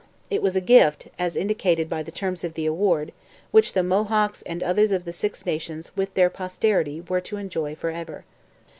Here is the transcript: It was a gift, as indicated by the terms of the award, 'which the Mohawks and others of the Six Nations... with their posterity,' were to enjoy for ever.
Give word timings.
It 0.31 0.41
was 0.41 0.55
a 0.55 0.61
gift, 0.61 1.09
as 1.19 1.35
indicated 1.35 1.87
by 1.87 2.01
the 2.01 2.09
terms 2.09 2.43
of 2.43 2.55
the 2.55 2.65
award, 2.65 3.11
'which 3.51 3.73
the 3.73 3.83
Mohawks 3.83 4.41
and 4.41 4.63
others 4.63 4.91
of 4.91 5.05
the 5.05 5.13
Six 5.13 5.45
Nations... 5.45 5.95
with 5.95 6.15
their 6.15 6.31
posterity,' 6.31 7.01
were 7.01 7.21
to 7.21 7.37
enjoy 7.37 7.75
for 7.75 7.91
ever. 7.91 8.25